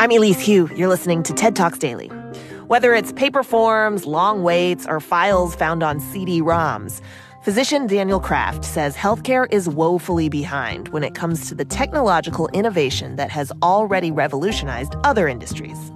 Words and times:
I'm 0.00 0.12
Elise 0.12 0.46
Hu. 0.46 0.66
You're 0.74 0.88
listening 0.88 1.22
to 1.24 1.34
TED 1.34 1.54
Talks 1.54 1.76
Daily. 1.76 2.06
Whether 2.68 2.94
it's 2.94 3.12
paper 3.12 3.42
forms, 3.42 4.06
long 4.06 4.42
waits, 4.42 4.86
or 4.86 4.98
files 4.98 5.54
found 5.54 5.82
on 5.82 6.00
CD 6.00 6.40
ROMs, 6.40 7.02
physician 7.44 7.86
Daniel 7.86 8.18
Kraft 8.18 8.64
says 8.64 8.96
healthcare 8.96 9.46
is 9.52 9.68
woefully 9.68 10.30
behind 10.30 10.88
when 10.88 11.04
it 11.04 11.14
comes 11.14 11.46
to 11.48 11.54
the 11.54 11.66
technological 11.66 12.48
innovation 12.54 13.16
that 13.16 13.30
has 13.30 13.52
already 13.62 14.10
revolutionized 14.10 14.94
other 15.04 15.28
industries. 15.28 15.92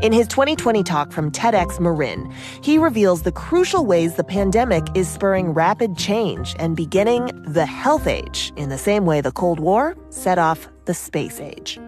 In 0.00 0.12
his 0.12 0.26
2020 0.26 0.82
talk 0.82 1.12
from 1.12 1.30
TEDx 1.30 1.78
Marin, 1.78 2.28
he 2.62 2.78
reveals 2.78 3.22
the 3.22 3.30
crucial 3.30 3.86
ways 3.86 4.14
the 4.14 4.24
pandemic 4.24 4.82
is 4.96 5.08
spurring 5.08 5.50
rapid 5.50 5.96
change 5.96 6.56
and 6.58 6.74
beginning 6.74 7.26
the 7.44 7.64
health 7.64 8.08
age 8.08 8.52
in 8.56 8.70
the 8.70 8.76
same 8.76 9.06
way 9.06 9.20
the 9.20 9.30
Cold 9.30 9.60
War 9.60 9.96
set 10.10 10.36
off 10.36 10.66
the 10.86 10.94
space 10.94 11.38
age. 11.38 11.78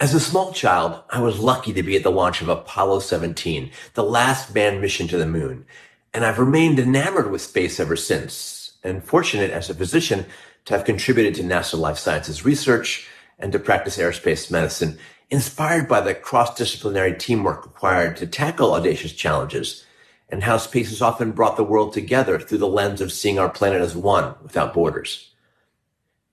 As 0.00 0.14
a 0.14 0.20
small 0.20 0.54
child, 0.54 1.02
I 1.10 1.20
was 1.20 1.40
lucky 1.40 1.74
to 1.74 1.82
be 1.82 1.94
at 1.94 2.04
the 2.04 2.10
launch 2.10 2.40
of 2.40 2.48
Apollo 2.48 3.00
17, 3.00 3.70
the 3.92 4.02
last 4.02 4.54
manned 4.54 4.80
mission 4.80 5.06
to 5.08 5.18
the 5.18 5.26
moon. 5.26 5.66
And 6.14 6.24
I've 6.24 6.38
remained 6.38 6.78
enamored 6.78 7.30
with 7.30 7.42
space 7.42 7.78
ever 7.78 7.96
since, 7.96 8.72
and 8.82 9.04
fortunate 9.04 9.50
as 9.50 9.68
a 9.68 9.74
physician 9.74 10.24
to 10.64 10.74
have 10.74 10.86
contributed 10.86 11.34
to 11.34 11.42
NASA 11.42 11.78
Life 11.78 11.98
Sciences 11.98 12.46
research 12.46 13.10
and 13.38 13.52
to 13.52 13.58
practice 13.58 13.98
aerospace 13.98 14.50
medicine 14.50 14.98
inspired 15.28 15.86
by 15.86 16.00
the 16.00 16.14
cross-disciplinary 16.14 17.12
teamwork 17.18 17.66
required 17.66 18.16
to 18.16 18.26
tackle 18.26 18.72
audacious 18.72 19.12
challenges 19.12 19.84
and 20.30 20.44
how 20.44 20.56
space 20.56 20.88
has 20.88 21.02
often 21.02 21.32
brought 21.32 21.58
the 21.58 21.62
world 21.62 21.92
together 21.92 22.38
through 22.38 22.56
the 22.56 22.66
lens 22.66 23.02
of 23.02 23.12
seeing 23.12 23.38
our 23.38 23.50
planet 23.50 23.82
as 23.82 23.94
one 23.94 24.34
without 24.42 24.72
borders. 24.72 25.30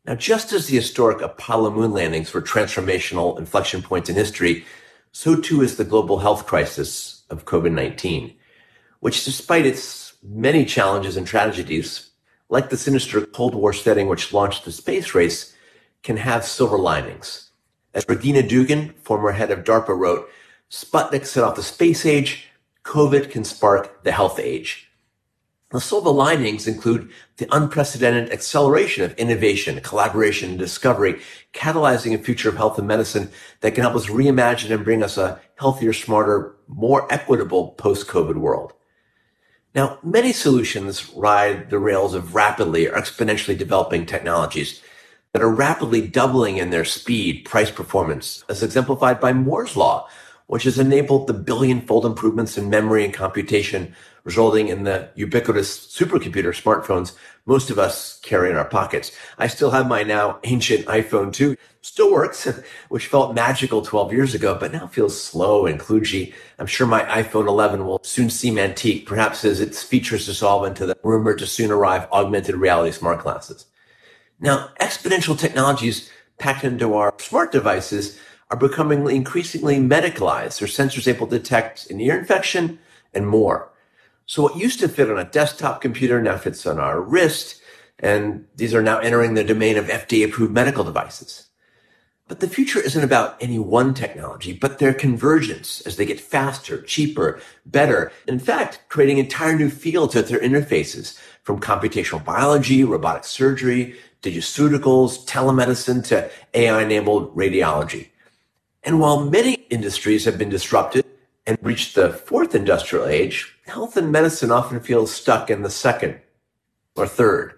Now, 0.07 0.15
just 0.15 0.53
as 0.53 0.67
the 0.67 0.77
historic 0.77 1.21
Apollo 1.21 1.71
moon 1.71 1.91
landings 1.91 2.33
were 2.33 2.41
transformational 2.41 3.37
inflection 3.37 3.81
points 3.81 4.07
in 4.09 4.15
history, 4.15 4.65
so 5.11 5.35
too 5.35 5.61
is 5.61 5.75
the 5.75 5.83
global 5.83 6.19
health 6.19 6.45
crisis 6.45 7.23
of 7.29 7.43
COVID-19, 7.43 8.33
which 9.01 9.25
despite 9.25 9.65
its 9.65 10.13
many 10.23 10.63
challenges 10.63 11.17
and 11.17 11.27
tragedies, 11.27 12.11
like 12.47 12.69
the 12.69 12.77
sinister 12.77 13.25
Cold 13.25 13.53
War 13.53 13.73
setting 13.73 14.07
which 14.07 14.31
launched 14.31 14.63
the 14.63 14.71
space 14.71 15.13
race, 15.13 15.53
can 16.03 16.15
have 16.15 16.45
silver 16.45 16.77
linings. 16.77 17.49
As 17.93 18.05
Regina 18.07 18.43
Dugan, 18.43 18.93
former 19.03 19.33
head 19.33 19.51
of 19.51 19.65
DARPA, 19.65 19.97
wrote, 19.97 20.29
Sputnik 20.71 21.25
set 21.25 21.43
off 21.43 21.57
the 21.57 21.63
space 21.63 22.05
age. 22.05 22.47
COVID 22.85 23.29
can 23.29 23.43
spark 23.43 24.03
the 24.05 24.13
health 24.13 24.39
age. 24.39 24.89
The 25.69 25.81
silver 25.81 26.11
linings 26.11 26.65
include 26.65 27.11
the 27.35 27.47
unprecedented 27.51 28.31
acceleration 28.31 29.03
of 29.03 29.13
innovation, 29.15 29.81
collaboration, 29.81 30.51
and 30.51 30.59
discovery, 30.59 31.19
catalyzing 31.53 32.15
a 32.15 32.23
future 32.23 32.47
of 32.47 32.55
health 32.55 32.79
and 32.79 32.87
medicine 32.87 33.29
that 33.59 33.75
can 33.75 33.83
help 33.83 33.95
us 33.95 34.05
reimagine 34.05 34.73
and 34.73 34.85
bring 34.85 35.03
us 35.03 35.17
a 35.17 35.41
healthier, 35.55 35.91
smarter, 35.91 36.55
more 36.69 37.11
equitable 37.11 37.71
post-COVID 37.71 38.37
world. 38.37 38.71
Now, 39.75 39.99
many 40.01 40.31
solutions 40.31 41.09
ride 41.13 41.69
the 41.69 41.79
rails 41.79 42.13
of 42.13 42.33
rapidly 42.33 42.87
or 42.87 42.93
exponentially 42.93 43.57
developing 43.57 44.05
technologies 44.05 44.81
that 45.33 45.41
are 45.41 45.53
rapidly 45.53 46.07
doubling 46.07 46.57
in 46.57 46.69
their 46.69 46.85
speed, 46.85 47.43
price, 47.43 47.71
performance, 47.71 48.45
as 48.47 48.63
exemplified 48.63 49.19
by 49.19 49.33
Moore's 49.33 49.75
Law, 49.75 50.07
which 50.47 50.63
has 50.63 50.79
enabled 50.79 51.27
the 51.27 51.33
billion-fold 51.33 52.05
improvements 52.05 52.57
in 52.57 52.69
memory 52.69 53.05
and 53.05 53.13
computation, 53.13 53.93
resulting 54.23 54.67
in 54.67 54.83
the 54.83 55.09
ubiquitous 55.15 55.87
supercomputer 55.87 56.53
smartphones 56.53 57.13
most 57.47 57.69
of 57.69 57.79
us 57.79 58.19
carry 58.19 58.49
in 58.49 58.57
our 58.57 58.65
pockets. 58.65 59.11
I 59.37 59.47
still 59.47 59.71
have 59.71 59.87
my 59.87 60.03
now 60.03 60.39
ancient 60.43 60.85
iPhone 60.85 61.31
2. 61.31 61.55
Still 61.81 62.11
works, 62.11 62.45
which 62.89 63.07
felt 63.07 63.33
magical 63.33 63.81
12 63.81 64.11
years 64.11 64.35
ago, 64.35 64.55
but 64.59 64.73
now 64.73 64.85
feels 64.85 65.19
slow 65.19 65.65
and 65.65 65.79
kludgy. 65.79 66.33
I'm 66.59 66.67
sure 66.67 66.85
my 66.85 67.03
iPhone 67.03 67.47
11 67.47 67.85
will 67.85 68.03
soon 68.03 68.29
seem 68.29 68.59
antique, 68.59 69.07
perhaps 69.07 69.45
as 69.45 69.61
its 69.61 69.81
features 69.81 70.25
dissolve 70.25 70.65
into 70.65 70.85
the 70.85 70.97
rumored 71.03 71.39
to 71.39 71.47
soon 71.47 71.71
arrive 71.71 72.11
augmented 72.11 72.55
reality 72.55 72.91
smart 72.91 73.23
glasses. 73.23 73.65
Now, 74.41 74.69
exponential 74.81 75.39
technologies 75.39 76.11
packed 76.37 76.65
into 76.65 76.95
our 76.95 77.13
smart 77.17 77.53
devices 77.53 78.19
are 78.49 78.57
becoming 78.57 79.09
increasingly 79.09 79.77
medicalized. 79.77 80.59
Their 80.59 80.67
sensors 80.67 81.07
able 81.07 81.27
to 81.27 81.37
detect 81.37 81.89
an 81.89 81.99
ear 81.99 82.17
infection 82.17 82.79
and 83.13 83.27
more. 83.27 83.71
So 84.25 84.43
what 84.43 84.57
used 84.57 84.79
to 84.79 84.89
fit 84.89 85.09
on 85.09 85.17
a 85.17 85.23
desktop 85.23 85.81
computer 85.81 86.21
now 86.21 86.37
fits 86.37 86.65
on 86.65 86.79
our 86.79 87.01
wrist. 87.01 87.61
And 87.99 88.45
these 88.55 88.73
are 88.73 88.83
now 88.83 88.99
entering 88.99 89.33
the 89.33 89.43
domain 89.43 89.77
of 89.77 89.87
FDA 89.87 90.25
approved 90.25 90.53
medical 90.53 90.83
devices. 90.83 91.47
But 92.27 92.41
the 92.41 92.49
future 92.49 92.81
isn't 92.81 93.03
about 93.03 93.41
any 93.41 93.57
one 93.57 93.93
technology, 93.93 94.51
but 94.51 94.79
their 94.79 94.93
convergence 94.93 95.79
as 95.81 95.95
they 95.95 96.05
get 96.05 96.19
faster, 96.19 96.81
cheaper, 96.81 97.39
better. 97.65 98.11
In 98.27 98.37
fact, 98.37 98.81
creating 98.89 99.17
entire 99.17 99.55
new 99.57 99.69
fields 99.69 100.13
at 100.15 100.27
their 100.27 100.39
interfaces 100.39 101.17
from 101.43 101.61
computational 101.61 102.23
biology, 102.23 102.83
robotic 102.83 103.23
surgery, 103.23 103.95
digiceuticals, 104.21 105.25
telemedicine 105.25 106.05
to 106.07 106.29
AI 106.53 106.83
enabled 106.83 107.33
radiology. 107.33 108.09
And 108.87 109.01
while 109.01 109.19
many 109.19 109.55
industries 109.69 110.23
have 110.23 110.37
been 110.37 110.47
disrupted 110.47 111.05
and 111.45 111.57
reached 111.61 111.95
the 111.95 112.13
fourth 112.13 112.55
industrial 112.55 113.05
age, 113.05 113.53
health 113.65 113.97
and 113.97 114.13
medicine 114.13 114.49
often 114.49 114.79
feels 114.79 115.13
stuck 115.13 115.49
in 115.49 115.61
the 115.61 115.69
second 115.69 116.21
or 116.95 117.05
third. 117.05 117.55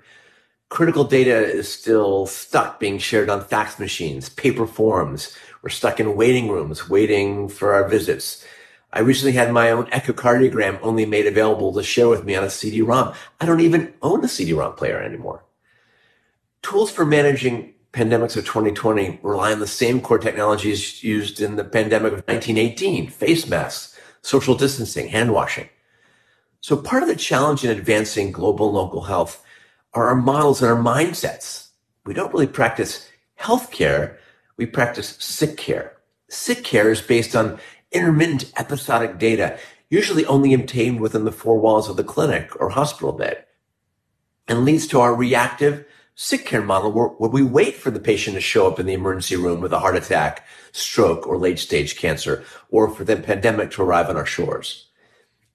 Critical 0.69 1.03
data 1.03 1.37
is 1.37 1.71
still 1.71 2.25
stuck 2.25 2.79
being 2.79 2.97
shared 2.97 3.29
on 3.29 3.45
fax 3.45 3.77
machines, 3.77 4.27
paper 4.27 4.65
forms. 4.65 5.37
We're 5.61 5.69
stuck 5.69 5.99
in 5.99 6.15
waiting 6.15 6.49
rooms 6.49 6.89
waiting 6.89 7.47
for 7.47 7.75
our 7.75 7.87
visits. 7.87 8.43
I 8.91 9.01
recently 9.01 9.33
had 9.33 9.53
my 9.53 9.69
own 9.69 9.85
echocardiogram 9.91 10.79
only 10.81 11.05
made 11.05 11.27
available 11.27 11.71
to 11.73 11.83
share 11.83 12.09
with 12.09 12.25
me 12.25 12.33
on 12.33 12.43
a 12.43 12.49
CD-ROM. 12.49 13.13
I 13.39 13.45
don't 13.45 13.61
even 13.61 13.93
own 14.01 14.25
a 14.25 14.27
CD-ROM 14.27 14.73
player 14.73 14.99
anymore. 14.99 15.45
Tools 16.63 16.89
for 16.89 17.05
managing 17.05 17.75
pandemics 17.93 18.37
of 18.37 18.45
2020 18.45 19.19
rely 19.23 19.51
on 19.51 19.59
the 19.59 19.67
same 19.67 20.01
core 20.01 20.19
technologies 20.19 21.03
used 21.03 21.41
in 21.41 21.55
the 21.55 21.63
pandemic 21.63 22.13
of 22.13 22.19
1918, 22.27 23.09
face 23.09 23.47
masks, 23.47 23.99
social 24.21 24.55
distancing, 24.55 25.07
hand 25.07 25.33
washing. 25.33 25.69
So 26.61 26.77
part 26.77 27.03
of 27.03 27.09
the 27.09 27.15
challenge 27.15 27.63
in 27.63 27.71
advancing 27.71 28.31
global 28.31 28.67
and 28.67 28.75
local 28.75 29.01
health 29.01 29.43
are 29.93 30.07
our 30.07 30.15
models 30.15 30.61
and 30.61 30.71
our 30.71 30.77
mindsets. 30.77 31.69
We 32.05 32.13
don't 32.13 32.33
really 32.33 32.47
practice 32.47 33.09
healthcare. 33.39 34.17
We 34.57 34.65
practice 34.65 35.15
sick 35.19 35.57
care. 35.57 35.97
Sick 36.27 36.63
care 36.63 36.91
is 36.91 37.01
based 37.01 37.35
on 37.35 37.59
intermittent 37.91 38.51
episodic 38.57 39.17
data, 39.17 39.57
usually 39.89 40.25
only 40.25 40.53
obtained 40.53 40.99
within 40.99 41.25
the 41.25 41.31
four 41.31 41.59
walls 41.59 41.89
of 41.89 41.97
the 41.97 42.03
clinic 42.03 42.51
or 42.59 42.69
hospital 42.69 43.13
bed, 43.13 43.45
and 44.47 44.63
leads 44.63 44.85
to 44.87 44.99
our 44.99 45.15
reactive 45.15 45.85
sick 46.21 46.45
care 46.45 46.61
model 46.61 46.91
where, 46.91 47.07
where, 47.07 47.29
we 47.29 47.41
wait 47.41 47.77
for 47.77 47.91
the 47.91 47.99
patient 47.99 48.35
to 48.35 48.41
show 48.41 48.67
up 48.67 48.77
in 48.77 48.85
the 48.85 48.93
emergency 48.93 49.37
room 49.37 49.61
with 49.61 49.71
a 49.71 49.79
heart 49.79 49.95
attack, 49.95 50.45
stroke, 50.73 51.25
or 51.25 51.37
late 51.37 51.57
stage 51.57 51.95
cancer, 51.95 52.43
or 52.71 52.89
for 52.89 53.05
the 53.05 53.15
pandemic 53.15 53.71
to 53.71 53.81
arrive 53.81 54.09
on 54.09 54.17
our 54.17 54.25
shores. 54.25 54.87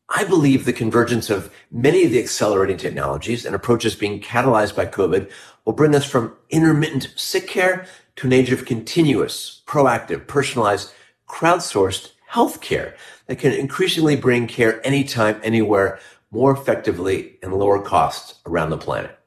I 0.08 0.24
believe 0.24 0.64
the 0.64 0.72
convergence 0.72 1.28
of 1.28 1.52
many 1.70 2.04
of 2.04 2.12
the 2.12 2.18
accelerating 2.18 2.78
technologies 2.78 3.44
and 3.44 3.54
approaches 3.54 3.94
being 3.94 4.22
catalyzed 4.22 4.74
by 4.74 4.86
COVID 4.86 5.30
will 5.66 5.74
bring 5.74 5.94
us 5.94 6.06
from 6.06 6.34
intermittent 6.48 7.12
sick 7.14 7.46
care 7.46 7.84
to 8.16 8.26
an 8.26 8.32
age 8.32 8.50
of 8.50 8.64
continuous, 8.64 9.60
proactive, 9.66 10.26
personalized, 10.26 10.94
crowdsourced 11.28 12.12
healthcare 12.32 12.94
that 13.26 13.38
can 13.38 13.52
increasingly 13.52 14.16
bring 14.16 14.46
care 14.46 14.80
anytime, 14.86 15.38
anywhere, 15.44 15.98
more 16.30 16.52
effectively 16.52 17.36
and 17.42 17.52
lower 17.52 17.82
costs 17.82 18.40
around 18.46 18.70
the 18.70 18.78
planet. 18.78 19.18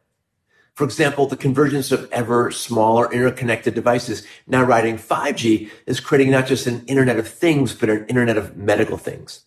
For 0.77 0.83
example, 0.83 1.25
the 1.25 1.35
convergence 1.35 1.91
of 1.91 2.07
ever 2.11 2.51
smaller 2.51 3.11
interconnected 3.11 3.73
devices 3.73 4.27
now 4.45 4.61
riding 4.61 4.97
5G 4.97 5.71
is 5.87 5.99
creating 5.99 6.29
not 6.29 6.45
just 6.45 6.67
an 6.67 6.85
Internet 6.85 7.17
of 7.17 7.27
Things, 7.27 7.73
but 7.73 7.89
an 7.89 8.05
Internet 8.05 8.37
of 8.37 8.55
medical 8.55 8.95
things. 8.95 9.45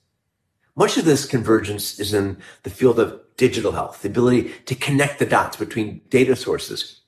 Much 0.75 0.97
of 0.97 1.05
this 1.05 1.27
convergence 1.27 2.01
is 2.01 2.13
in 2.13 2.37
the 2.65 2.71
field 2.71 2.99
of 2.99 3.21
digital 3.37 3.71
health, 3.71 4.03
the 4.03 4.09
ability 4.09 4.53
to 4.67 4.75
connect 4.75 5.21
the 5.21 5.25
dots 5.25 5.57
between 5.57 6.01
data 6.11 6.35
sources 6.35 7.03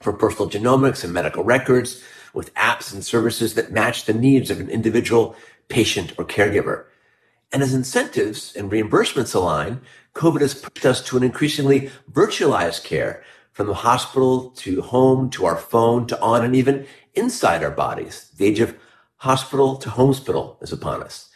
for 0.00 0.12
personal 0.12 0.48
genomics 0.48 1.02
and 1.02 1.12
medical 1.12 1.42
records 1.42 2.00
with 2.32 2.54
apps 2.54 2.92
and 2.92 3.04
services 3.04 3.54
that 3.54 3.72
match 3.72 4.04
the 4.04 4.14
needs 4.14 4.52
of 4.52 4.60
an 4.60 4.70
individual 4.70 5.34
patient 5.66 6.12
or 6.16 6.24
caregiver. 6.24 6.84
And 7.52 7.60
as 7.60 7.74
incentives 7.74 8.54
and 8.54 8.70
reimbursements 8.70 9.34
align, 9.34 9.80
COVID 10.14 10.42
has 10.42 10.54
pushed 10.54 10.86
us 10.86 11.02
to 11.06 11.16
an 11.16 11.24
increasingly 11.24 11.90
virtualized 12.12 12.84
care 12.84 13.24
from 13.54 13.68
the 13.68 13.74
hospital 13.74 14.50
to 14.50 14.82
home 14.82 15.30
to 15.30 15.46
our 15.46 15.56
phone 15.56 16.06
to 16.08 16.20
on 16.20 16.44
and 16.44 16.54
even 16.54 16.86
inside 17.14 17.62
our 17.62 17.70
bodies. 17.70 18.30
The 18.36 18.46
age 18.46 18.60
of 18.60 18.76
hospital 19.18 19.76
to 19.76 19.90
hospital 19.90 20.58
is 20.60 20.72
upon 20.72 21.02
us. 21.02 21.30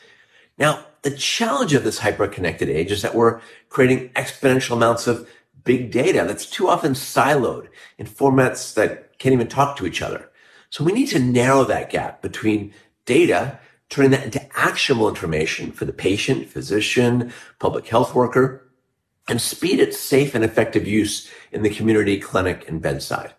Now, 0.59 0.85
the 1.03 1.12
challenge 1.12 1.75
of 1.75 1.85
this 1.85 2.00
hyper-connected 2.00 2.69
age 2.69 2.91
is 2.91 3.03
that 3.03 3.15
we're 3.15 3.41
creating 3.69 4.11
exponential 4.11 4.73
amounts 4.73 5.06
of 5.06 5.29
big 5.62 5.93
data 5.93 6.25
that's 6.26 6.44
too 6.44 6.69
often 6.69 6.93
siloed 6.93 7.69
in 7.99 8.06
formats 8.06 8.75
that 8.75 9.17
can't 9.19 9.32
even 9.32 9.47
talk 9.47 9.76
to 9.76 9.87
each 9.87 10.03
other. 10.03 10.29
So 10.71 10.82
we 10.82 10.93
need 10.93 11.09
to 11.09 11.21
narrow 11.21 11.62
that 11.64 11.88
gap 11.88 12.21
between 12.21 12.75
data, 13.06 13.61
turning 13.91 14.11
that 14.11 14.25
into 14.25 14.59
actionable 14.59 15.09
information 15.09 15.71
for 15.71 15.85
the 15.85 15.93
patient, 15.93 16.49
physician, 16.49 17.32
public 17.61 17.87
health 17.87 18.12
worker, 18.14 18.68
and 19.29 19.41
speed 19.41 19.79
its 19.79 19.99
safe 19.99 20.35
and 20.35 20.45
effective 20.45 20.87
use 20.87 21.29
in 21.53 21.63
the 21.63 21.71
community, 21.71 22.19
clinic, 22.19 22.69
and 22.69 22.81
bedside. 22.83 23.35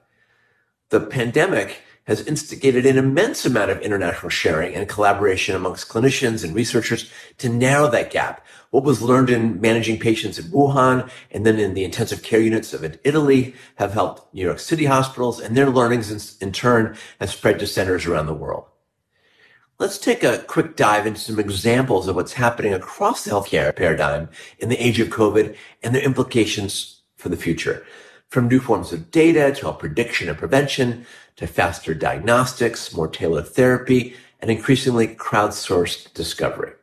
The 0.90 1.02
pandemic 1.02 1.82
has 2.06 2.26
instigated 2.26 2.88
an 2.88 2.98
immense 2.98 3.46
amount 3.46 3.70
of 3.70 3.80
international 3.82 4.30
sharing 4.30 4.74
and 4.74 4.90
collaboration 4.90 5.56
amongst 5.56 5.90
clinicians 5.90 6.44
and 6.44 6.56
researchers 6.56 7.12
to 7.38 7.48
narrow 7.48 7.88
that 7.92 8.10
gap. 8.10 8.44
What 8.72 8.84
was 8.84 9.04
learned 9.04 9.30
in 9.30 9.62
managing 9.62 10.00
patients 10.00 10.40
in 10.40 10.46
Wuhan 10.46 11.08
and 11.30 11.46
then 11.46 11.60
in 11.60 11.76
the 11.76 11.84
intensive 11.84 12.24
care 12.24 12.40
units 12.40 12.74
of 12.74 12.98
Italy 13.04 13.54
have 13.76 13.94
helped 13.94 14.34
New 14.34 14.44
York 14.44 14.60
City 14.60 14.86
hospitals 14.86 15.40
and 15.40 15.56
their 15.56 15.70
learnings 15.70 16.10
in, 16.10 16.48
in 16.48 16.52
turn 16.52 16.98
have 17.20 17.30
spread 17.30 17.60
to 17.60 17.68
centers 17.68 18.08
around 18.08 18.26
the 18.26 18.34
world. 18.34 18.66
Let's 19.80 19.98
take 19.98 20.26
a 20.26 20.40
quick 20.40 20.76
dive 20.76 21.08
into 21.08 21.22
some 21.22 21.40
examples 21.40 22.10
of 22.10 22.16
what's 22.18 22.34
happening 22.34 22.74
across 22.74 23.24
the 23.24 23.32
healthcare 23.32 23.74
paradigm 23.74 24.28
in 24.60 24.68
the 24.68 24.76
age 24.76 25.00
of 25.00 25.08
COVID 25.08 25.56
and 25.82 25.96
their 25.96 26.04
implications 26.04 27.00
for 27.16 27.30
the 27.30 27.38
future. 27.38 27.86
From 28.28 28.50
new 28.50 28.60
forms 28.60 28.92
of 28.92 29.10
data 29.10 29.54
to 29.56 29.62
help 29.62 29.80
prediction 29.80 30.28
and 30.28 30.38
prevention 30.38 31.06
to 31.38 31.48
faster 31.48 31.94
diagnostics, 31.94 32.94
more 32.94 33.08
tailored 33.08 33.48
therapy, 33.48 34.16
and 34.42 34.52
increasingly 34.52 35.08
crowdsourced 35.16 36.14
discovery. 36.14 36.74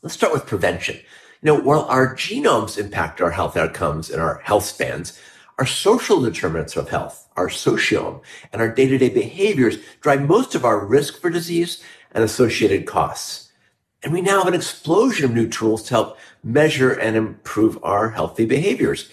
Let's 0.00 0.14
start 0.14 0.32
with 0.32 0.46
prevention. 0.46 0.94
You 1.42 1.46
know, 1.46 1.60
while 1.60 1.86
our 1.86 2.14
genomes 2.14 2.78
impact 2.78 3.20
our 3.20 3.32
health 3.32 3.56
outcomes 3.56 4.10
and 4.10 4.22
our 4.22 4.38
health 4.44 4.64
spans, 4.64 5.18
our 5.58 5.66
social 5.66 6.20
determinants 6.20 6.76
of 6.76 6.88
health, 6.88 7.28
our 7.36 7.48
sociome, 7.48 8.20
and 8.52 8.60
our 8.60 8.68
day-to-day 8.68 9.10
behaviors 9.10 9.78
drive 10.00 10.26
most 10.26 10.54
of 10.54 10.64
our 10.64 10.84
risk 10.84 11.20
for 11.20 11.30
disease 11.30 11.82
and 12.10 12.24
associated 12.24 12.86
costs. 12.86 13.52
And 14.02 14.12
we 14.12 14.20
now 14.20 14.38
have 14.38 14.48
an 14.48 14.54
explosion 14.54 15.24
of 15.24 15.32
new 15.32 15.48
tools 15.48 15.84
to 15.84 15.94
help 15.94 16.18
measure 16.42 16.92
and 16.92 17.16
improve 17.16 17.78
our 17.82 18.10
healthy 18.10 18.44
behaviors. 18.44 19.10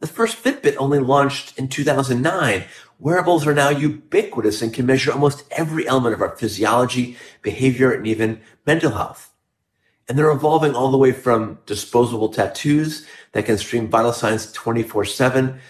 The 0.00 0.06
first 0.06 0.42
Fitbit 0.42 0.76
only 0.78 0.98
launched 0.98 1.56
in 1.58 1.68
2009. 1.68 2.64
Wearables 2.98 3.46
are 3.46 3.54
now 3.54 3.68
ubiquitous 3.68 4.60
and 4.62 4.74
can 4.74 4.86
measure 4.86 5.12
almost 5.12 5.44
every 5.52 5.86
element 5.86 6.14
of 6.14 6.22
our 6.22 6.36
physiology, 6.36 7.16
behavior, 7.42 7.92
and 7.92 8.06
even 8.06 8.40
mental 8.66 8.92
health. 8.92 9.30
And 10.08 10.18
they're 10.18 10.30
evolving 10.30 10.74
all 10.74 10.90
the 10.90 10.98
way 10.98 11.12
from 11.12 11.58
disposable 11.66 12.30
tattoos 12.30 13.06
that 13.30 13.46
can 13.46 13.58
stream 13.58 13.88
vital 13.88 14.12
signs 14.12 14.50
24 14.52 15.04
7 15.04 15.60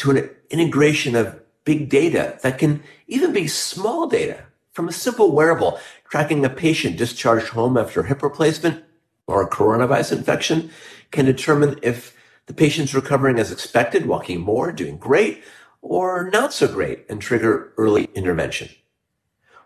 to 0.00 0.10
an 0.10 0.30
integration 0.48 1.14
of 1.14 1.38
big 1.64 1.90
data 1.90 2.38
that 2.42 2.58
can 2.58 2.82
even 3.06 3.34
be 3.34 3.46
small 3.46 4.06
data 4.06 4.44
from 4.72 4.88
a 4.88 4.92
simple 4.92 5.30
wearable 5.32 5.78
tracking 6.08 6.42
a 6.42 6.48
patient 6.48 6.96
discharged 6.96 7.48
home 7.48 7.76
after 7.76 8.04
hip 8.04 8.22
replacement 8.22 8.82
or 9.26 9.42
a 9.42 9.50
coronavirus 9.50 10.16
infection 10.16 10.70
can 11.10 11.26
determine 11.26 11.78
if 11.82 12.16
the 12.46 12.54
patient's 12.54 12.94
recovering 12.94 13.38
as 13.38 13.52
expected, 13.52 14.06
walking 14.06 14.40
more, 14.40 14.72
doing 14.72 14.96
great, 14.96 15.44
or 15.82 16.30
not 16.30 16.54
so 16.54 16.66
great, 16.66 17.04
and 17.10 17.20
trigger 17.20 17.74
early 17.76 18.08
intervention. 18.14 18.70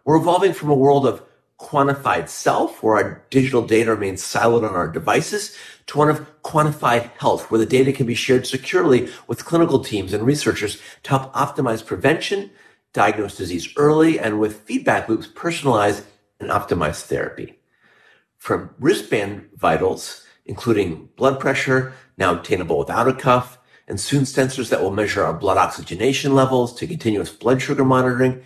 We're 0.04 0.16
evolving 0.16 0.52
from 0.52 0.70
a 0.70 0.74
world 0.74 1.06
of 1.06 1.22
quantified 1.60 2.28
self, 2.28 2.82
where 2.82 2.96
our 2.96 3.24
digital 3.30 3.64
data 3.64 3.92
remains 3.92 4.20
siloed 4.20 4.68
on 4.68 4.74
our 4.74 4.88
devices, 4.88 5.56
to 5.86 5.98
one 5.98 6.08
of 6.08 6.42
quantified 6.42 7.10
health, 7.18 7.50
where 7.50 7.58
the 7.58 7.66
data 7.66 7.92
can 7.92 8.06
be 8.06 8.14
shared 8.14 8.46
securely 8.46 9.08
with 9.26 9.44
clinical 9.44 9.80
teams 9.80 10.12
and 10.12 10.24
researchers 10.24 10.80
to 11.02 11.10
help 11.10 11.32
optimize 11.34 11.84
prevention, 11.84 12.50
diagnose 12.92 13.36
disease 13.36 13.68
early, 13.76 14.18
and 14.18 14.40
with 14.40 14.60
feedback 14.60 15.08
loops 15.08 15.26
personalize 15.26 16.04
and 16.40 16.50
optimize 16.50 17.02
therapy. 17.02 17.58
From 18.36 18.70
wristband 18.78 19.48
vitals, 19.56 20.24
including 20.46 21.08
blood 21.16 21.40
pressure, 21.40 21.94
now 22.16 22.32
obtainable 22.32 22.78
without 22.78 23.08
a 23.08 23.14
cuff, 23.14 23.58
and 23.86 24.00
soon 24.00 24.22
sensors 24.22 24.70
that 24.70 24.80
will 24.82 24.90
measure 24.90 25.24
our 25.24 25.34
blood 25.34 25.58
oxygenation 25.58 26.34
levels 26.34 26.74
to 26.74 26.86
continuous 26.86 27.30
blood 27.30 27.60
sugar 27.60 27.84
monitoring, 27.84 28.42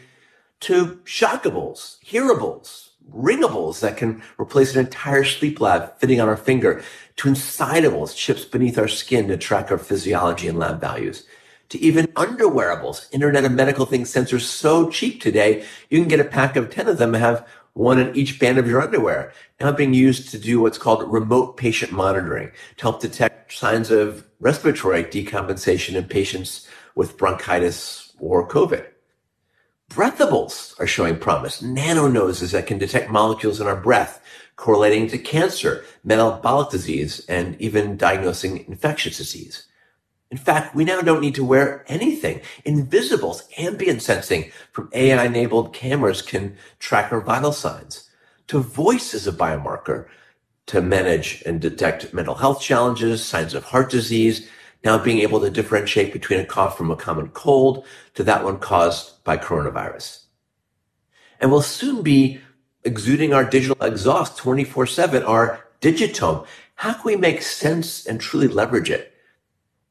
to 0.61 1.01
shockables, 1.05 2.03
hearables, 2.05 2.89
ringables 3.13 3.81
that 3.81 3.97
can 3.97 4.23
replace 4.39 4.75
an 4.75 4.81
entire 4.81 5.25
sleep 5.25 5.61
lab 5.61 5.99
fitting 5.99 6.21
on 6.21 6.29
our 6.29 6.37
finger, 6.37 6.83
to 7.19 7.29
insidables, 7.29 8.17
chips 8.17 8.45
beneath 8.45 8.79
our 8.79 8.89
skin 8.89 9.29
to 9.29 9.37
track 9.37 9.71
our 9.71 9.79
physiology 9.79 10.49
and 10.49 10.59
lab 10.59 10.81
values, 10.81 11.25
to 11.69 11.79
even 11.79 12.07
underwearables, 12.09 13.13
Internet 13.13 13.45
of 13.45 13.53
Medical 13.53 13.85
Things 13.85 14.11
sensors 14.11 14.43
so 14.43 14.89
cheap 14.89 15.21
today, 15.21 15.65
you 15.91 15.99
can 15.99 16.09
get 16.09 16.21
a 16.21 16.25
pack 16.25 16.57
of 16.57 16.71
10 16.71 16.89
of 16.89 16.99
them 16.99 17.15
and 17.15 17.23
have 17.23 17.47
one 17.75 17.99
in 17.99 18.17
each 18.17 18.41
band 18.41 18.59
of 18.59 18.67
your 18.67 18.81
underwear, 18.81 19.33
now 19.61 19.71
being 19.71 19.95
used 19.95 20.31
to 20.31 20.39
do 20.39 20.61
what's 20.61 20.79
called 20.79 21.13
remote 21.13 21.57
patient 21.57 21.93
monitoring 21.93 22.51
to 22.77 22.83
help 22.83 23.01
detect 23.01 23.53
signs 23.53 23.91
of 23.91 24.25
respiratory 24.41 25.05
decompensation 25.05 25.95
in 25.95 26.05
patients 26.05 26.67
with 26.95 27.19
bronchitis 27.19 28.13
or 28.19 28.49
COVID. 28.49 28.87
Breathables 29.91 30.79
are 30.81 30.87
showing 30.87 31.19
promise, 31.19 31.63
nano 31.63 32.09
noses 32.09 32.53
that 32.53 32.67
can 32.67 32.79
detect 32.79 33.11
molecules 33.11 33.61
in 33.61 33.67
our 33.67 33.77
breath, 33.77 34.23
correlating 34.59 35.07
to 35.07 35.17
cancer, 35.17 35.85
metabolic 36.03 36.69
disease, 36.69 37.25
and 37.29 37.59
even 37.61 37.97
diagnosing 37.97 38.67
infectious 38.67 39.17
disease. 39.17 39.67
In 40.33 40.37
fact, 40.37 40.75
we 40.75 40.85
now 40.85 41.01
don't 41.01 41.23
need 41.23 41.37
to 41.37 41.45
wear 41.45 41.85
anything. 41.87 42.43
Invisibles, 42.65 43.49
ambient 43.57 44.03
sensing 44.03 44.51
from 44.73 44.91
AI 44.93 45.25
enabled 45.25 45.73
cameras 45.73 46.21
can 46.21 46.57
track 46.81 47.13
our 47.13 47.21
vital 47.21 47.53
signs. 47.53 48.11
To 48.49 48.59
voice 48.59 49.15
as 49.15 49.29
a 49.29 49.33
biomarker 49.33 50.07
to 50.67 50.83
manage 50.83 51.41
and 51.47 51.61
detect 51.61 52.13
mental 52.13 52.35
health 52.35 52.61
challenges, 52.61 53.25
signs 53.25 53.55
of 53.55 53.65
heart 53.65 53.91
disease, 53.91 54.49
now 54.85 54.99
being 54.99 55.21
able 55.21 55.41
to 55.41 55.51
differentiate 55.51 56.13
between 56.13 56.41
a 56.41 56.45
cough 56.45 56.77
from 56.77 56.91
a 56.91 56.97
common 56.97 57.29
cold 57.29 57.87
to 58.15 58.25
that 58.25 58.43
one 58.45 58.59
caused 58.59 59.23
by 59.23 59.37
coronavirus. 59.37 60.25
And 61.41 61.53
we'll 61.53 61.63
soon 61.63 62.03
be 62.03 62.41
exuding 62.85 63.33
our 63.33 63.45
digital 63.45 63.77
exhaust 63.85 64.37
24 64.37 64.87
7, 64.87 65.23
our 65.23 65.65
digitome. 65.81 66.45
How 66.77 66.93
can 66.93 67.03
we 67.05 67.17
make 67.17 67.43
sense 67.43 68.07
and 68.07 68.21
truly 68.21 68.49
leverage 68.49 68.91
it? 68.91 69.13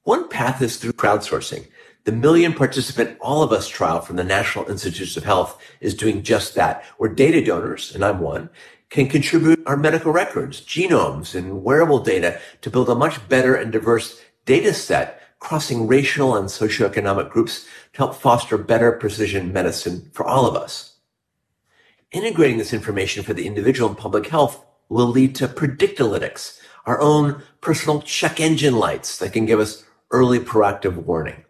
One 0.03 0.29
path 0.29 0.61
is 0.61 0.77
through 0.77 0.93
crowdsourcing. 0.93 1.67
The 2.05 2.11
million 2.13 2.53
participant 2.53 3.17
All 3.19 3.43
of 3.43 3.51
Us 3.51 3.67
trial 3.67 3.99
from 3.99 4.15
the 4.15 4.23
National 4.23 4.69
Institutes 4.69 5.17
of 5.17 5.25
Health 5.25 5.61
is 5.81 5.93
doing 5.93 6.23
just 6.23 6.55
that, 6.55 6.85
where 6.97 7.09
data 7.09 7.43
donors, 7.43 7.93
and 7.93 8.05
I'm 8.05 8.21
one, 8.21 8.49
can 8.89 9.09
contribute 9.09 9.61
our 9.65 9.75
medical 9.75 10.13
records, 10.13 10.61
genomes, 10.61 11.35
and 11.35 11.63
wearable 11.63 11.99
data 11.99 12.39
to 12.61 12.69
build 12.69 12.89
a 12.89 12.95
much 12.95 13.27
better 13.27 13.55
and 13.55 13.71
diverse 13.71 14.21
data 14.45 14.73
set 14.73 15.21
crossing 15.39 15.87
racial 15.87 16.35
and 16.35 16.47
socioeconomic 16.47 17.29
groups 17.29 17.65
to 17.93 17.99
help 17.99 18.15
foster 18.15 18.57
better 18.57 18.91
precision 18.93 19.53
medicine 19.53 20.09
for 20.13 20.25
all 20.25 20.45
of 20.45 20.55
us. 20.55 20.96
Integrating 22.13 22.57
this 22.57 22.71
information 22.71 23.21
for 23.21 23.33
the 23.33 23.45
individual 23.45 23.89
and 23.89 23.97
public 23.97 24.27
health 24.27 24.65
will 24.87 25.07
lead 25.07 25.35
to 25.35 25.47
predictalytics, 25.47 26.57
our 26.85 27.01
own 27.01 27.43
personal 27.59 28.01
check 28.01 28.39
engine 28.39 28.77
lights 28.77 29.17
that 29.17 29.33
can 29.33 29.45
give 29.45 29.59
us 29.59 29.83
early 30.11 30.39
proactive 30.39 30.95
warning. 30.95 31.43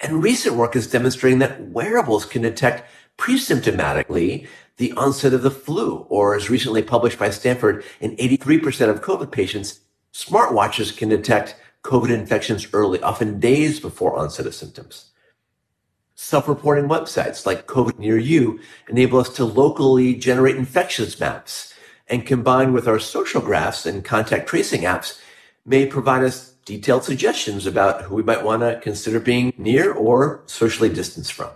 And 0.00 0.22
recent 0.22 0.56
work 0.56 0.74
is 0.74 0.90
demonstrating 0.90 1.38
that 1.40 1.68
wearables 1.68 2.24
can 2.24 2.40
detect 2.40 2.88
pre-symptomatically 3.18 4.46
the 4.78 4.92
onset 4.92 5.34
of 5.34 5.42
the 5.42 5.50
flu, 5.50 6.06
or 6.08 6.34
as 6.34 6.48
recently 6.48 6.82
published 6.82 7.18
by 7.18 7.28
Stanford, 7.28 7.84
in 8.00 8.16
83% 8.16 8.88
of 8.88 9.02
COVID 9.02 9.30
patients, 9.30 9.80
smartwatches 10.14 10.96
can 10.96 11.10
detect 11.10 11.56
COVID 11.82 12.08
infections 12.08 12.66
early, 12.72 13.02
often 13.02 13.38
days 13.38 13.80
before 13.80 14.16
onset 14.16 14.46
of 14.46 14.54
symptoms. 14.54 15.11
Self-reporting 16.14 16.88
websites 16.88 17.46
like 17.46 17.66
COVID 17.66 17.98
Near 17.98 18.18
You 18.18 18.60
enable 18.88 19.18
us 19.18 19.30
to 19.30 19.44
locally 19.44 20.14
generate 20.14 20.56
infections 20.56 21.18
maps 21.18 21.74
and 22.06 22.26
combined 22.26 22.74
with 22.74 22.86
our 22.86 22.98
social 22.98 23.40
graphs 23.40 23.86
and 23.86 24.04
contact 24.04 24.48
tracing 24.48 24.82
apps 24.82 25.18
may 25.64 25.86
provide 25.86 26.22
us 26.22 26.52
detailed 26.64 27.04
suggestions 27.04 27.66
about 27.66 28.02
who 28.02 28.14
we 28.14 28.22
might 28.22 28.44
want 28.44 28.62
to 28.62 28.80
consider 28.80 29.18
being 29.18 29.52
near 29.56 29.92
or 29.92 30.42
socially 30.46 30.88
distanced 30.88 31.32
from. 31.32 31.50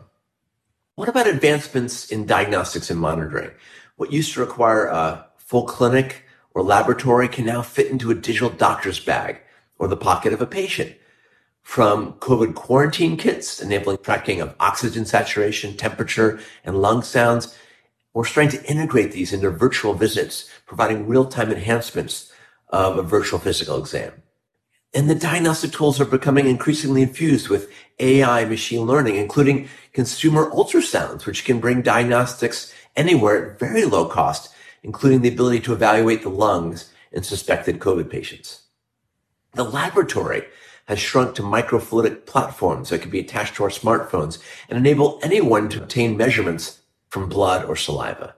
What 0.94 1.08
about 1.08 1.28
advancements 1.28 2.10
in 2.10 2.26
diagnostics 2.26 2.90
and 2.90 2.98
monitoring? 2.98 3.50
What 3.96 4.12
used 4.12 4.32
to 4.34 4.40
require 4.40 4.86
a 4.86 5.26
full 5.36 5.64
clinic 5.64 6.25
or 6.54 6.62
laboratory 6.62 7.28
can 7.28 7.44
now 7.44 7.60
fit 7.60 7.90
into 7.90 8.10
a 8.10 8.14
digital 8.14 8.48
doctor's 8.48 8.98
bag 8.98 9.42
or 9.78 9.88
the 9.88 9.96
pocket 9.96 10.32
of 10.32 10.40
a 10.40 10.46
patient. 10.46 10.96
From 11.66 12.12
COVID 12.20 12.54
quarantine 12.54 13.16
kits 13.16 13.61
enabling 13.61 13.99
tracking 13.99 14.40
of 14.40 14.54
oxygen 14.61 15.04
saturation, 15.04 15.76
temperature, 15.76 16.38
and 16.64 16.80
lung 16.80 17.02
sounds, 17.02 17.58
we're 18.14 18.25
starting 18.25 18.56
to 18.56 18.70
integrate 18.70 19.11
these 19.11 19.32
into 19.32 19.50
virtual 19.50 19.92
visits, 19.92 20.49
providing 20.64 21.08
real-time 21.08 21.50
enhancements 21.50 22.32
of 22.68 22.96
a 22.96 23.02
virtual 23.02 23.40
physical 23.40 23.78
exam. 23.78 24.12
And 24.94 25.11
the 25.11 25.16
diagnostic 25.16 25.73
tools 25.73 26.00
are 26.00 26.06
becoming 26.06 26.46
increasingly 26.46 27.02
infused 27.02 27.49
with 27.49 27.68
AI 27.99 28.44
machine 28.44 28.82
learning, 28.82 29.16
including 29.16 29.68
consumer 29.92 30.49
ultrasounds, 30.52 31.26
which 31.26 31.44
can 31.44 31.58
bring 31.58 31.82
diagnostics 31.82 32.73
anywhere 32.94 33.54
at 33.54 33.58
very 33.58 33.85
low 33.85 34.06
cost, 34.06 34.54
including 34.85 35.20
the 35.20 35.30
ability 35.30 35.61
to 35.61 35.73
evaluate 35.73 36.23
the 36.23 36.30
lungs 36.30 36.92
in 37.11 37.25
suspected 37.25 37.80
COVID 37.80 38.08
patients. 38.08 38.62
The 39.54 39.64
laboratory 39.64 40.44
has 40.86 40.98
shrunk 40.98 41.34
to 41.34 41.42
microfluidic 41.42 42.26
platforms 42.26 42.90
that 42.90 43.02
can 43.02 43.10
be 43.10 43.20
attached 43.20 43.56
to 43.56 43.64
our 43.64 43.70
smartphones 43.70 44.38
and 44.68 44.78
enable 44.78 45.20
anyone 45.22 45.68
to 45.68 45.82
obtain 45.82 46.16
measurements 46.16 46.80
from 47.08 47.28
blood 47.28 47.64
or 47.64 47.76
saliva. 47.76 48.34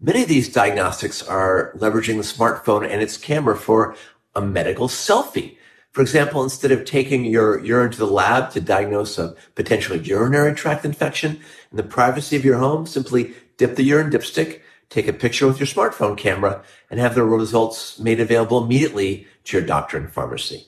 Many 0.00 0.22
of 0.22 0.28
these 0.28 0.52
diagnostics 0.52 1.22
are 1.22 1.72
leveraging 1.76 2.16
the 2.16 2.22
smartphone 2.22 2.88
and 2.88 3.00
its 3.00 3.16
camera 3.16 3.56
for 3.56 3.94
a 4.34 4.40
medical 4.40 4.88
selfie. 4.88 5.56
For 5.92 6.00
example, 6.00 6.42
instead 6.42 6.72
of 6.72 6.84
taking 6.84 7.24
your 7.24 7.60
urine 7.60 7.92
to 7.92 7.98
the 7.98 8.06
lab 8.06 8.50
to 8.52 8.60
diagnose 8.60 9.18
a 9.18 9.36
potential 9.54 9.96
urinary 9.96 10.54
tract 10.54 10.84
infection 10.84 11.40
in 11.70 11.76
the 11.76 11.82
privacy 11.82 12.34
of 12.34 12.44
your 12.44 12.58
home, 12.58 12.86
simply 12.86 13.34
dip 13.58 13.76
the 13.76 13.84
urine 13.84 14.10
dipstick, 14.10 14.60
take 14.88 15.06
a 15.06 15.12
picture 15.12 15.46
with 15.46 15.60
your 15.60 15.66
smartphone 15.66 16.16
camera, 16.16 16.64
and 16.90 16.98
have 16.98 17.14
the 17.14 17.22
results 17.22 17.98
made 17.98 18.20
available 18.20 18.64
immediately 18.64 19.26
to 19.44 19.58
your 19.58 19.66
doctor 19.66 19.96
and 19.96 20.10
pharmacy. 20.10 20.66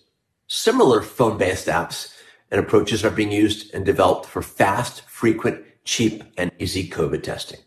Similar 0.57 1.03
phone-based 1.03 1.67
apps 1.67 2.15
and 2.49 2.61
approaches 2.61 3.05
are 3.05 3.11
being 3.11 3.33
used 3.33 3.75
and 3.75 3.85
developed 3.85 4.27
for 4.27 4.41
fast, 4.41 5.01
frequent, 5.01 5.65
cheap, 5.83 6.23
and 6.39 6.53
easy 6.61 6.89
COVID 6.89 7.25
testing. 7.25 7.59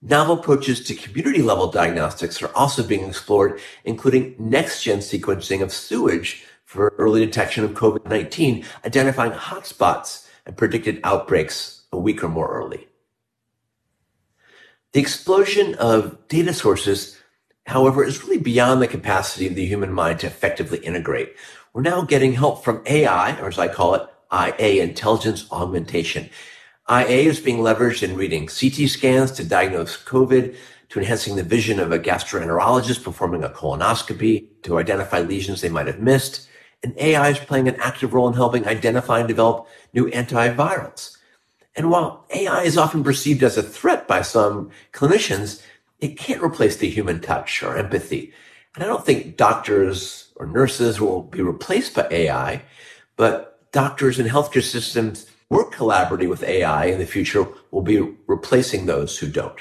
Novel 0.00 0.38
approaches 0.38 0.82
to 0.84 0.94
community 0.94 1.42
level 1.42 1.70
diagnostics 1.70 2.42
are 2.42 2.50
also 2.54 2.82
being 2.82 3.06
explored, 3.06 3.60
including 3.84 4.34
next 4.38 4.82
gen 4.82 5.00
sequencing 5.00 5.60
of 5.60 5.70
sewage 5.70 6.42
for 6.64 6.94
early 6.96 7.24
detection 7.24 7.64
of 7.64 7.72
COVID-19, 7.72 8.64
identifying 8.86 9.32
hotspots 9.32 10.26
and 10.46 10.56
predicted 10.56 11.00
outbreaks 11.04 11.82
a 11.92 11.98
week 11.98 12.24
or 12.24 12.28
more 12.28 12.48
early. 12.48 12.88
The 14.92 15.00
explosion 15.00 15.74
of 15.74 16.28
data 16.28 16.54
sources, 16.54 17.18
however, 17.66 18.02
is 18.02 18.24
really 18.24 18.38
beyond 18.38 18.80
the 18.80 18.88
capacity 18.88 19.46
of 19.46 19.54
the 19.54 19.66
human 19.66 19.92
mind 19.92 20.20
to 20.20 20.28
effectively 20.28 20.78
integrate. 20.78 21.36
We're 21.74 21.82
now 21.82 22.02
getting 22.02 22.32
help 22.32 22.64
from 22.64 22.82
AI, 22.86 23.38
or 23.40 23.48
as 23.48 23.58
I 23.58 23.68
call 23.68 23.94
it, 23.94 24.08
IA, 24.32 24.82
intelligence 24.82 25.46
augmentation. 25.52 26.30
IA 26.90 27.28
is 27.28 27.40
being 27.40 27.58
leveraged 27.58 28.02
in 28.02 28.16
reading 28.16 28.46
CT 28.46 28.88
scans 28.88 29.30
to 29.32 29.44
diagnose 29.44 30.02
COVID, 30.02 30.56
to 30.88 30.98
enhancing 30.98 31.36
the 31.36 31.42
vision 31.42 31.78
of 31.78 31.92
a 31.92 31.98
gastroenterologist 31.98 33.04
performing 33.04 33.44
a 33.44 33.50
colonoscopy, 33.50 34.48
to 34.62 34.78
identify 34.78 35.20
lesions 35.20 35.60
they 35.60 35.68
might 35.68 35.86
have 35.86 36.00
missed. 36.00 36.48
And 36.82 36.96
AI 36.96 37.28
is 37.30 37.38
playing 37.38 37.68
an 37.68 37.76
active 37.80 38.14
role 38.14 38.28
in 38.28 38.34
helping 38.34 38.66
identify 38.66 39.18
and 39.18 39.28
develop 39.28 39.66
new 39.92 40.06
antivirals. 40.10 41.18
And 41.76 41.90
while 41.90 42.24
AI 42.30 42.62
is 42.62 42.78
often 42.78 43.04
perceived 43.04 43.42
as 43.42 43.58
a 43.58 43.62
threat 43.62 44.08
by 44.08 44.22
some 44.22 44.70
clinicians, 44.92 45.62
it 46.00 46.16
can't 46.16 46.42
replace 46.42 46.76
the 46.76 46.88
human 46.88 47.20
touch 47.20 47.62
or 47.62 47.76
empathy. 47.76 48.32
And 48.74 48.84
I 48.84 48.86
don't 48.86 49.04
think 49.04 49.36
doctors 49.36 50.32
or 50.36 50.46
nurses 50.46 51.00
will 51.00 51.22
be 51.22 51.42
replaced 51.42 51.94
by 51.94 52.06
AI, 52.10 52.62
but 53.16 53.70
doctors 53.72 54.18
and 54.18 54.30
healthcare 54.30 54.62
systems 54.62 55.26
work 55.50 55.74
collaboratively 55.74 56.28
with 56.28 56.42
AI 56.42 56.86
in 56.86 56.98
the 56.98 57.06
future 57.06 57.46
will 57.70 57.82
be 57.82 58.00
replacing 58.26 58.86
those 58.86 59.18
who 59.18 59.28
don't. 59.28 59.60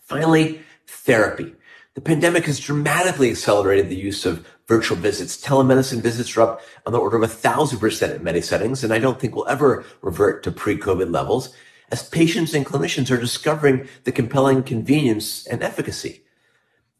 Finally, 0.00 0.60
therapy. 0.86 1.54
The 1.94 2.00
pandemic 2.00 2.46
has 2.46 2.58
dramatically 2.58 3.30
accelerated 3.30 3.88
the 3.88 3.96
use 3.96 4.26
of 4.26 4.44
virtual 4.66 4.96
visits. 4.96 5.40
Telemedicine 5.40 6.00
visits 6.00 6.36
are 6.36 6.42
up 6.42 6.60
on 6.86 6.92
the 6.92 6.98
order 6.98 7.16
of 7.16 7.22
a 7.22 7.28
thousand 7.28 7.78
percent 7.78 8.14
in 8.14 8.24
many 8.24 8.40
settings, 8.40 8.82
and 8.82 8.92
I 8.92 8.98
don't 8.98 9.20
think 9.20 9.36
we'll 9.36 9.46
ever 9.46 9.84
revert 10.02 10.42
to 10.42 10.50
pre-COVID 10.50 11.12
levels 11.12 11.54
as 11.92 12.08
patients 12.08 12.54
and 12.54 12.66
clinicians 12.66 13.10
are 13.10 13.20
discovering 13.20 13.86
the 14.04 14.12
compelling 14.12 14.62
convenience 14.62 15.46
and 15.46 15.62
efficacy. 15.62 16.23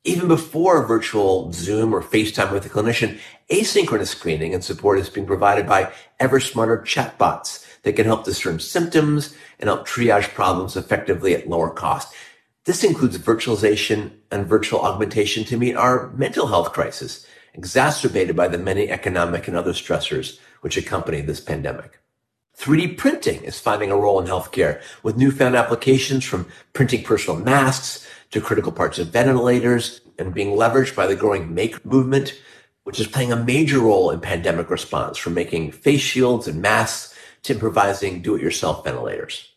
Even 0.06 0.28
before 0.28 0.86
virtual 0.86 1.50
Zoom 1.50 1.94
or 1.94 2.02
FaceTime 2.02 2.52
with 2.52 2.66
a 2.66 2.68
clinician, 2.68 3.18
asynchronous 3.50 4.08
screening 4.08 4.52
and 4.52 4.62
support 4.62 4.98
is 4.98 5.08
being 5.08 5.26
provided 5.26 5.66
by 5.66 5.90
ever 6.20 6.40
smarter 6.40 6.76
chatbots 6.86 7.64
that 7.84 7.94
can 7.94 8.04
help 8.04 8.24
discern 8.24 8.60
symptoms 8.60 9.34
and 9.58 9.68
help 9.68 9.88
triage 9.88 10.34
problems 10.34 10.76
effectively 10.76 11.34
at 11.34 11.48
lower 11.48 11.70
cost. 11.70 12.14
This 12.66 12.84
includes 12.84 13.16
virtualization 13.16 14.10
and 14.30 14.46
virtual 14.46 14.80
augmentation 14.80 15.42
to 15.44 15.56
meet 15.56 15.74
our 15.74 16.10
mental 16.10 16.48
health 16.48 16.74
crisis, 16.74 17.26
exacerbated 17.54 18.36
by 18.36 18.48
the 18.48 18.58
many 18.58 18.90
economic 18.90 19.48
and 19.48 19.56
other 19.56 19.72
stressors 19.72 20.38
which 20.60 20.76
accompany 20.76 21.22
this 21.22 21.40
pandemic. 21.40 21.98
3D 22.58 22.98
printing 22.98 23.42
is 23.42 23.58
finding 23.58 23.90
a 23.90 23.96
role 23.96 24.20
in 24.20 24.26
healthcare 24.26 24.82
with 25.02 25.16
newfound 25.16 25.56
applications 25.56 26.24
from 26.24 26.46
printing 26.74 27.02
personal 27.02 27.40
masks 27.40 28.06
to 28.34 28.40
critical 28.40 28.72
parts 28.72 28.98
of 28.98 29.08
ventilators 29.08 30.00
and 30.18 30.34
being 30.34 30.56
leveraged 30.56 30.96
by 30.96 31.06
the 31.06 31.14
growing 31.14 31.54
make 31.54 31.84
movement, 31.86 32.34
which 32.82 32.98
is 32.98 33.06
playing 33.06 33.30
a 33.30 33.36
major 33.36 33.78
role 33.78 34.10
in 34.10 34.20
pandemic 34.20 34.70
response 34.70 35.16
from 35.16 35.34
making 35.34 35.70
face 35.70 36.00
shields 36.00 36.48
and 36.48 36.60
masks 36.60 37.14
to 37.44 37.52
improvising 37.52 38.20
do-it-yourself 38.20 38.82
ventilators. 38.82 39.52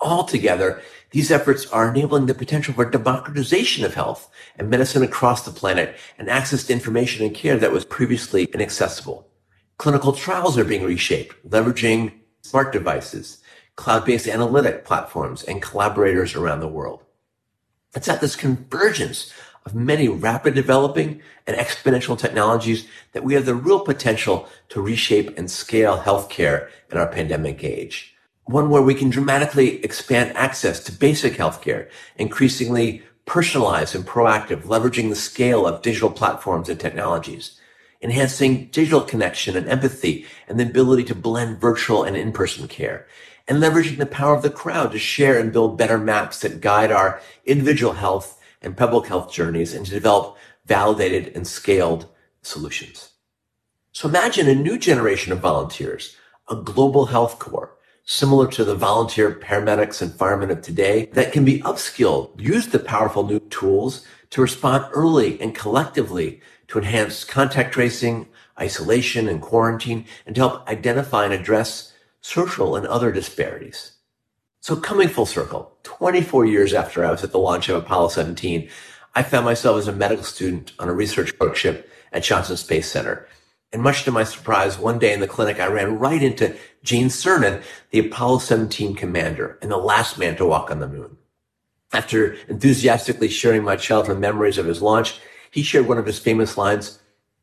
Altogether, 0.00 0.80
these 1.10 1.30
efforts 1.30 1.66
are 1.66 1.90
enabling 1.90 2.24
the 2.24 2.32
potential 2.32 2.72
for 2.72 2.88
democratization 2.88 3.84
of 3.84 3.92
health 3.92 4.30
and 4.56 4.70
medicine 4.70 5.02
across 5.02 5.44
the 5.44 5.50
planet 5.50 5.94
and 6.16 6.30
access 6.30 6.64
to 6.64 6.72
information 6.72 7.26
and 7.26 7.34
care 7.34 7.58
that 7.58 7.72
was 7.72 7.84
previously 7.84 8.44
inaccessible. 8.54 9.28
Clinical 9.76 10.14
trials 10.14 10.56
are 10.56 10.64
being 10.64 10.84
reshaped, 10.84 11.36
leveraging 11.46 12.12
smart 12.40 12.72
devices, 12.72 13.42
cloud-based 13.76 14.26
analytic 14.26 14.86
platforms, 14.86 15.42
and 15.42 15.60
collaborators 15.60 16.34
around 16.34 16.60
the 16.60 16.68
world. 16.68 17.04
It's 17.94 18.08
at 18.08 18.20
this 18.20 18.36
convergence 18.36 19.32
of 19.66 19.74
many 19.74 20.08
rapid 20.08 20.54
developing 20.54 21.20
and 21.46 21.56
exponential 21.56 22.18
technologies 22.18 22.86
that 23.12 23.24
we 23.24 23.34
have 23.34 23.46
the 23.46 23.54
real 23.54 23.80
potential 23.80 24.48
to 24.68 24.80
reshape 24.80 25.36
and 25.36 25.50
scale 25.50 25.98
healthcare 25.98 26.68
in 26.90 26.98
our 26.98 27.08
pandemic 27.08 27.64
age. 27.64 28.14
One 28.44 28.70
where 28.70 28.82
we 28.82 28.94
can 28.94 29.10
dramatically 29.10 29.84
expand 29.84 30.36
access 30.36 30.80
to 30.84 30.92
basic 30.92 31.34
healthcare, 31.34 31.88
increasingly 32.16 33.02
personalized 33.26 33.94
and 33.94 34.06
proactive, 34.06 34.62
leveraging 34.62 35.08
the 35.08 35.16
scale 35.16 35.66
of 35.66 35.82
digital 35.82 36.10
platforms 36.10 36.68
and 36.68 36.80
technologies, 36.80 37.60
enhancing 38.02 38.66
digital 38.66 39.02
connection 39.02 39.56
and 39.56 39.68
empathy 39.68 40.26
and 40.48 40.58
the 40.58 40.64
ability 40.64 41.04
to 41.04 41.14
blend 41.14 41.60
virtual 41.60 42.02
and 42.02 42.16
in-person 42.16 42.66
care, 42.66 43.06
and 43.48 43.62
leveraging 43.62 43.98
the 43.98 44.06
power 44.06 44.34
of 44.34 44.42
the 44.42 44.50
crowd 44.50 44.92
to 44.92 44.98
share 44.98 45.38
and 45.38 45.52
build 45.52 45.78
better 45.78 45.98
maps 45.98 46.40
that 46.40 46.60
guide 46.60 46.92
our 46.92 47.20
individual 47.44 47.94
health 47.94 48.40
and 48.62 48.76
public 48.76 49.06
health 49.08 49.32
journeys 49.32 49.74
and 49.74 49.86
to 49.86 49.92
develop 49.92 50.36
validated 50.66 51.34
and 51.34 51.46
scaled 51.46 52.06
solutions. 52.42 53.10
So 53.92 54.08
imagine 54.08 54.48
a 54.48 54.54
new 54.54 54.78
generation 54.78 55.32
of 55.32 55.40
volunteers, 55.40 56.16
a 56.48 56.56
global 56.56 57.06
health 57.06 57.38
corps, 57.38 57.76
similar 58.04 58.46
to 58.48 58.64
the 58.64 58.74
volunteer 58.74 59.32
paramedics 59.32 60.00
and 60.00 60.12
firemen 60.12 60.50
of 60.50 60.62
today 60.62 61.06
that 61.12 61.32
can 61.32 61.44
be 61.44 61.60
upskilled, 61.60 62.40
use 62.40 62.68
the 62.68 62.78
powerful 62.78 63.26
new 63.26 63.40
tools 63.40 64.06
to 64.30 64.42
respond 64.42 64.84
early 64.92 65.40
and 65.40 65.54
collectively 65.54 66.40
to 66.68 66.78
enhance 66.78 67.24
contact 67.24 67.74
tracing, 67.74 68.28
isolation 68.60 69.28
and 69.28 69.42
quarantine, 69.42 70.06
and 70.24 70.34
to 70.36 70.40
help 70.40 70.68
identify 70.68 71.24
and 71.24 71.34
address 71.34 71.92
social 72.20 72.76
and 72.76 72.86
other 72.86 73.12
disparities. 73.12 73.92
So 74.60 74.76
coming 74.76 75.08
full 75.08 75.26
circle, 75.26 75.76
24 75.84 76.44
years 76.46 76.74
after 76.74 77.04
I 77.04 77.10
was 77.10 77.24
at 77.24 77.32
the 77.32 77.38
launch 77.38 77.68
of 77.68 77.76
Apollo 77.76 78.08
17, 78.08 78.68
I 79.14 79.22
found 79.22 79.44
myself 79.44 79.78
as 79.78 79.88
a 79.88 79.92
medical 79.92 80.24
student 80.24 80.72
on 80.78 80.88
a 80.88 80.92
research 80.92 81.36
clerkship 81.38 81.90
at 82.12 82.22
Johnson 82.22 82.56
Space 82.56 82.90
Center. 82.90 83.26
And 83.72 83.82
much 83.82 84.04
to 84.04 84.10
my 84.10 84.24
surprise, 84.24 84.78
one 84.78 84.98
day 84.98 85.12
in 85.12 85.20
the 85.20 85.28
clinic, 85.28 85.60
I 85.60 85.66
ran 85.66 85.98
right 85.98 86.22
into 86.22 86.56
Gene 86.82 87.08
Cernan, 87.08 87.62
the 87.90 88.00
Apollo 88.00 88.40
17 88.40 88.94
commander 88.94 89.58
and 89.62 89.70
the 89.70 89.76
last 89.76 90.18
man 90.18 90.36
to 90.36 90.46
walk 90.46 90.70
on 90.70 90.80
the 90.80 90.88
moon. 90.88 91.16
After 91.92 92.34
enthusiastically 92.48 93.28
sharing 93.28 93.64
my 93.64 93.76
childhood 93.76 94.18
memories 94.18 94.58
of 94.58 94.66
his 94.66 94.82
launch, 94.82 95.20
he 95.50 95.62
shared 95.62 95.88
one 95.88 95.98
of 95.98 96.06
his 96.06 96.18
famous 96.18 96.56
lines, 96.56 97.00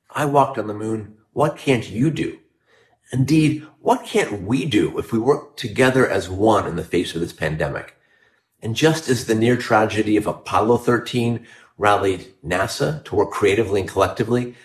I 0.09 0.25
walked 0.25 0.57
on 0.57 0.67
the 0.67 0.73
moon. 0.73 1.17
What 1.33 1.57
can't 1.57 1.89
you 1.89 2.09
do? 2.09 2.39
Indeed, 3.11 3.65
what 3.79 4.05
can't 4.05 4.43
we 4.43 4.65
do 4.65 4.99
if 4.99 5.11
we 5.11 5.19
work 5.19 5.55
together 5.55 6.09
as 6.09 6.29
one 6.29 6.67
in 6.67 6.75
the 6.75 6.83
face 6.83 7.15
of 7.15 7.21
this 7.21 7.33
pandemic? 7.33 7.95
And 8.61 8.75
just 8.75 9.07
as 9.07 9.25
the 9.25 9.35
near 9.35 9.55
tragedy 9.55 10.17
of 10.17 10.27
Apollo 10.27 10.77
13 10.79 11.45
rallied 11.77 12.33
NASA 12.45 13.03
to 13.05 13.15
work 13.15 13.31
creatively 13.31 13.81
and 13.81 13.89
collectively, 13.89 14.55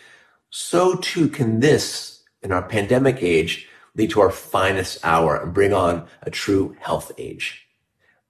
so 0.50 0.96
too 0.96 1.28
can 1.28 1.60
this, 1.60 2.24
in 2.42 2.52
our 2.52 2.62
pandemic 2.62 3.22
age, 3.22 3.68
lead 3.94 4.10
to 4.10 4.20
our 4.20 4.30
finest 4.30 4.98
hour 5.04 5.36
and 5.36 5.54
bring 5.54 5.72
on 5.72 6.06
a 6.22 6.30
true 6.30 6.74
health 6.80 7.12
age. 7.18 7.68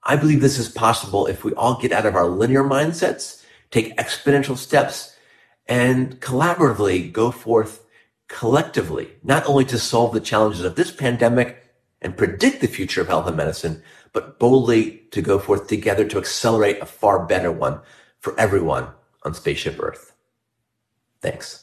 I 0.04 0.16
believe 0.16 0.40
this 0.40 0.58
is 0.58 0.68
possible 0.68 1.26
if 1.26 1.44
we 1.44 1.54
all 1.54 1.80
get 1.80 1.92
out 1.92 2.06
of 2.06 2.16
our 2.16 2.26
linear 2.26 2.64
mindsets, 2.64 3.44
take 3.70 3.96
exponential 3.96 4.56
steps, 4.56 5.16
and 5.68 6.20
collaboratively 6.20 7.12
go 7.12 7.30
forth 7.30 7.81
collectively, 8.32 9.12
not 9.22 9.46
only 9.46 9.64
to 9.66 9.78
solve 9.78 10.12
the 10.12 10.20
challenges 10.20 10.64
of 10.64 10.74
this 10.74 10.90
pandemic 10.90 11.62
and 12.00 12.16
predict 12.16 12.60
the 12.60 12.66
future 12.66 13.02
of 13.02 13.06
health 13.06 13.28
and 13.28 13.36
medicine, 13.36 13.82
but 14.12 14.38
boldly 14.38 15.02
to 15.10 15.20
go 15.20 15.38
forth 15.38 15.66
together 15.68 16.08
to 16.08 16.18
accelerate 16.18 16.80
a 16.80 16.86
far 16.86 17.24
better 17.26 17.52
one 17.52 17.80
for 18.18 18.38
everyone 18.40 18.88
on 19.22 19.34
Spaceship 19.34 19.78
Earth. 19.78 20.14
Thanks. 21.20 21.61